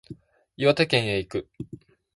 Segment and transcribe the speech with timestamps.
[0.57, 1.47] 岩手県へ行く